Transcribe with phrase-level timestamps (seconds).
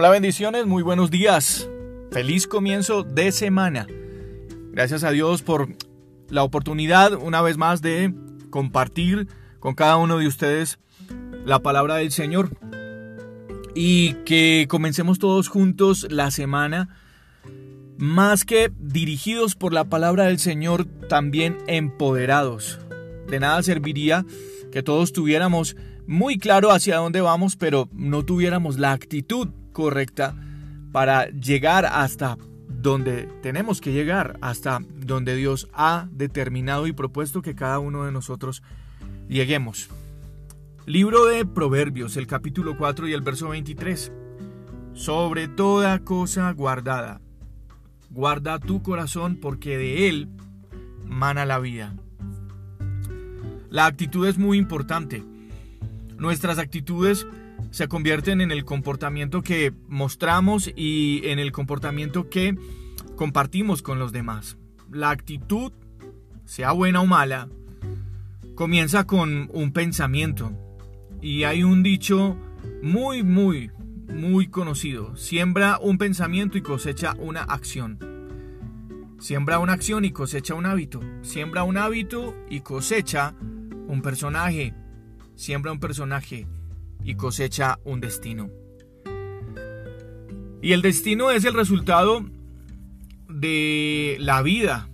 [0.00, 1.68] Hola bendiciones, muy buenos días.
[2.10, 3.86] Feliz comienzo de semana.
[4.72, 5.68] Gracias a Dios por
[6.30, 8.14] la oportunidad una vez más de
[8.48, 9.28] compartir
[9.58, 10.78] con cada uno de ustedes
[11.44, 12.48] la palabra del Señor.
[13.74, 16.96] Y que comencemos todos juntos la semana
[17.98, 22.80] más que dirigidos por la palabra del Señor, también empoderados.
[23.28, 24.24] De nada serviría
[24.72, 25.76] que todos tuviéramos
[26.06, 30.34] muy claro hacia dónde vamos, pero no tuviéramos la actitud correcta
[30.92, 32.36] para llegar hasta
[32.68, 38.12] donde tenemos que llegar, hasta donde Dios ha determinado y propuesto que cada uno de
[38.12, 38.62] nosotros
[39.26, 39.88] lleguemos.
[40.84, 44.12] Libro de Proverbios, el capítulo 4 y el verso 23.
[44.92, 47.22] Sobre toda cosa guardada,
[48.10, 50.28] guarda tu corazón porque de él
[51.06, 51.94] mana la vida.
[53.70, 55.24] La actitud es muy importante.
[56.18, 57.26] Nuestras actitudes
[57.70, 62.56] se convierten en el comportamiento que mostramos y en el comportamiento que
[63.16, 64.56] compartimos con los demás.
[64.90, 65.72] La actitud,
[66.44, 67.48] sea buena o mala,
[68.56, 70.52] comienza con un pensamiento.
[71.22, 72.36] Y hay un dicho
[72.82, 73.70] muy, muy,
[74.08, 75.16] muy conocido.
[75.16, 77.98] Siembra un pensamiento y cosecha una acción.
[79.20, 81.00] Siembra una acción y cosecha un hábito.
[81.22, 83.34] Siembra un hábito y cosecha
[83.86, 84.74] un personaje.
[85.36, 86.46] Siembra un personaje
[87.04, 88.50] y cosecha un destino.
[90.62, 92.24] Y el destino es el resultado
[93.28, 94.88] de la vida.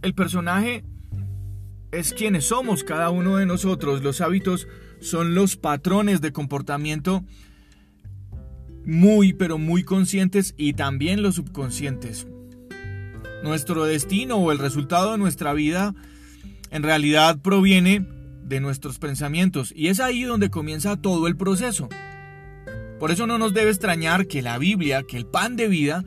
[0.00, 0.84] El personaje
[1.90, 4.02] es quienes somos cada uno de nosotros.
[4.02, 4.66] Los hábitos
[5.00, 7.24] son los patrones de comportamiento
[8.84, 12.26] muy pero muy conscientes y también los subconscientes.
[13.42, 15.94] Nuestro destino o el resultado de nuestra vida
[16.70, 18.06] en realidad proviene
[18.42, 21.88] de nuestros pensamientos y es ahí donde comienza todo el proceso.
[22.98, 26.04] Por eso no nos debe extrañar que la Biblia, que el pan de vida,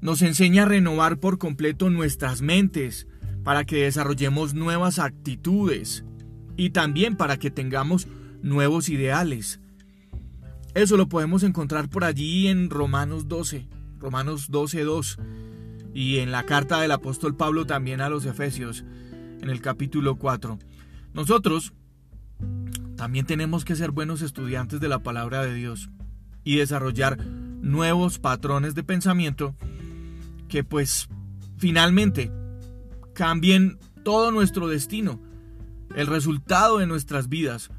[0.00, 3.06] nos enseña a renovar por completo nuestras mentes
[3.42, 6.04] para que desarrollemos nuevas actitudes
[6.56, 8.06] y también para que tengamos
[8.42, 9.60] nuevos ideales.
[10.74, 13.66] Eso lo podemos encontrar por allí en Romanos 12,
[13.98, 15.18] Romanos 12, 2
[15.94, 18.84] y en la carta del apóstol Pablo también a los Efesios,
[19.40, 20.58] en el capítulo 4.
[21.12, 21.72] Nosotros
[22.96, 25.90] también tenemos que ser buenos estudiantes de la palabra de Dios
[26.44, 29.54] y desarrollar nuevos patrones de pensamiento
[30.48, 31.08] que pues
[31.58, 32.30] finalmente
[33.14, 35.20] cambien todo nuestro destino,
[35.94, 37.70] el resultado de nuestras vidas.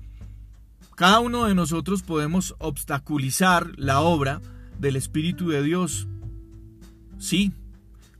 [0.95, 4.41] Cada uno de nosotros podemos obstaculizar la obra
[4.79, 6.07] del Espíritu de Dios.
[7.17, 7.53] Sí,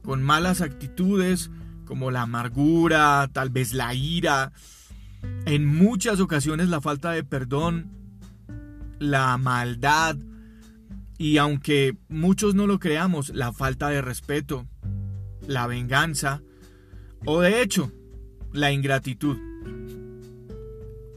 [0.03, 1.51] con malas actitudes
[1.85, 4.53] como la amargura, tal vez la ira,
[5.45, 7.91] en muchas ocasiones la falta de perdón,
[8.99, 10.17] la maldad
[11.17, 14.67] y aunque muchos no lo creamos, la falta de respeto,
[15.47, 16.41] la venganza
[17.25, 17.91] o de hecho
[18.53, 19.37] la ingratitud.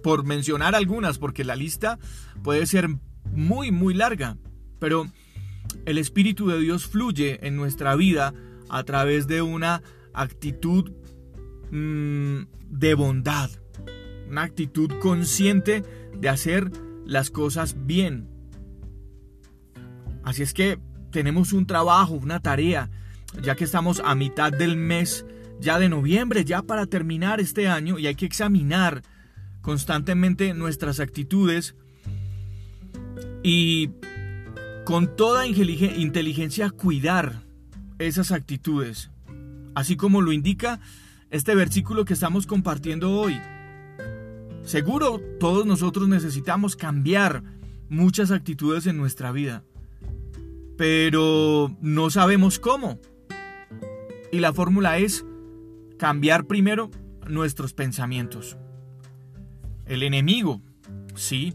[0.03, 1.99] Por mencionar algunas, porque la lista
[2.43, 2.89] puede ser
[3.33, 4.37] muy, muy larga,
[4.79, 5.07] pero
[5.87, 8.35] el Espíritu de Dios fluye en nuestra vida
[8.69, 9.83] a través de una
[10.13, 10.93] actitud
[11.71, 13.51] mm, de bondad,
[14.29, 15.83] una actitud consciente
[16.19, 16.71] de hacer
[17.05, 18.29] las cosas bien.
[20.23, 20.79] Así es que
[21.11, 22.91] tenemos un trabajo, una tarea,
[23.43, 25.27] ya que estamos a mitad del mes
[25.61, 29.03] ya de noviembre, ya para terminar este año, y hay que examinar
[29.61, 31.75] constantemente nuestras actitudes
[33.43, 33.91] y
[34.85, 37.43] con toda inteligencia cuidar
[37.99, 39.11] esas actitudes,
[39.75, 40.81] así como lo indica
[41.31, 43.41] este versículo que estamos compartiendo hoy.
[44.65, 47.43] Seguro todos nosotros necesitamos cambiar
[47.91, 49.63] muchas actitudes en nuestra vida,
[50.79, 52.99] pero no sabemos cómo.
[54.33, 55.25] Y la fórmula es
[55.99, 56.91] cambiar primero
[57.29, 58.57] nuestros pensamientos.
[59.85, 60.63] El enemigo,
[61.15, 61.55] sí,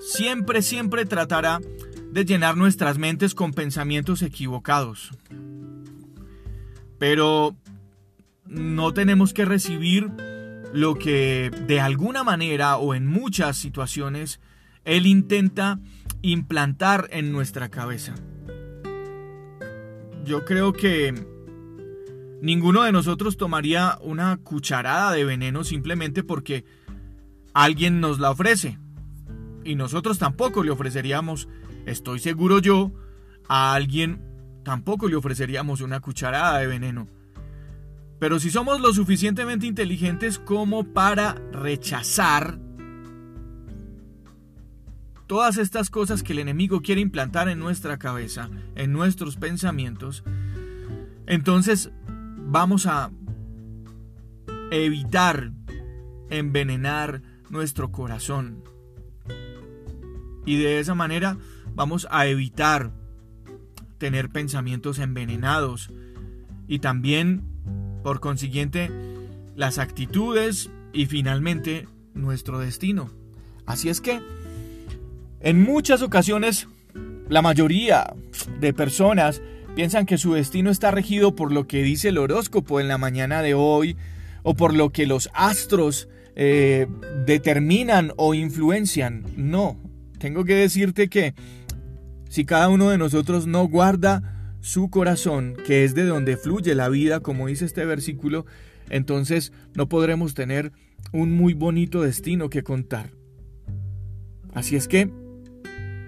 [0.00, 1.60] siempre, siempre tratará
[2.10, 5.12] de llenar nuestras mentes con pensamientos equivocados.
[6.98, 7.54] Pero
[8.44, 10.10] no tenemos que recibir
[10.72, 14.40] lo que de alguna manera o en muchas situaciones
[14.84, 15.78] Él intenta
[16.22, 18.14] implantar en nuestra cabeza.
[20.24, 21.14] Yo creo que
[22.42, 26.64] ninguno de nosotros tomaría una cucharada de veneno simplemente porque
[27.54, 28.78] alguien nos la ofrece.
[29.64, 31.48] Y nosotros tampoco le ofreceríamos,
[31.86, 32.92] estoy seguro yo,
[33.48, 34.20] a alguien
[34.64, 37.08] tampoco le ofreceríamos una cucharada de veneno.
[38.18, 42.58] Pero si somos lo suficientemente inteligentes como para rechazar
[45.26, 50.24] todas estas cosas que el enemigo quiere implantar en nuestra cabeza, en nuestros pensamientos,
[51.26, 53.10] entonces vamos a
[54.70, 55.52] evitar
[56.30, 58.62] envenenar nuestro corazón.
[60.44, 61.36] Y de esa manera
[61.74, 62.92] vamos a evitar
[63.98, 65.90] tener pensamientos envenenados
[66.68, 67.44] y también,
[68.06, 68.88] por consiguiente,
[69.56, 73.10] las actitudes y finalmente nuestro destino.
[73.66, 74.20] Así es que,
[75.40, 76.68] en muchas ocasiones,
[77.28, 78.14] la mayoría
[78.60, 79.42] de personas
[79.74, 83.42] piensan que su destino está regido por lo que dice el horóscopo en la mañana
[83.42, 83.96] de hoy
[84.44, 86.86] o por lo que los astros eh,
[87.26, 89.24] determinan o influencian.
[89.36, 89.80] No,
[90.20, 91.34] tengo que decirte que
[92.28, 96.88] si cada uno de nosotros no guarda su corazón, que es de donde fluye la
[96.88, 98.46] vida, como dice este versículo,
[98.90, 100.72] entonces no podremos tener
[101.12, 103.10] un muy bonito destino que contar.
[104.54, 105.10] Así es que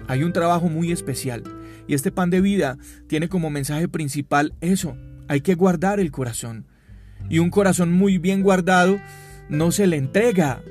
[0.06, 1.44] hay un trabajo muy especial
[1.86, 4.96] y este pan de vida tiene como mensaje principal eso,
[5.28, 6.66] hay que guardar el corazón.
[7.28, 8.98] Y un corazón muy bien guardado
[9.48, 10.62] no se le entrega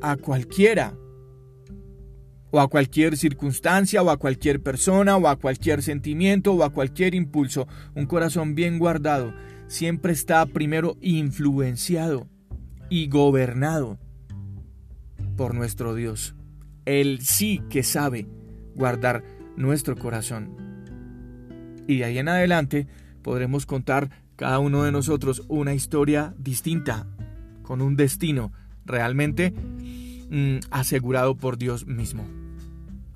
[0.00, 0.94] a cualquiera,
[2.50, 7.14] o a cualquier circunstancia, o a cualquier persona, o a cualquier sentimiento, o a cualquier
[7.14, 7.68] impulso.
[7.94, 9.34] Un corazón bien guardado
[9.66, 12.26] siempre está primero influenciado
[12.88, 13.98] y gobernado
[15.36, 16.34] por nuestro Dios.
[16.84, 18.26] Él sí que sabe
[18.74, 19.22] guardar
[19.56, 20.56] nuestro corazón.
[21.86, 22.86] Y de ahí en adelante
[23.22, 27.06] podremos contar cada uno de nosotros una historia distinta
[27.62, 28.52] con un destino
[28.84, 29.52] realmente
[30.30, 32.37] mm, asegurado por Dios mismo.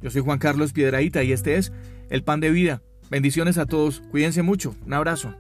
[0.02, 1.72] Yo soy Juan Carlos Piedraíta y este es
[2.10, 2.82] El Pan de Vida.
[3.10, 5.34] Bendiciones a todos, cuídense mucho, un abrazo.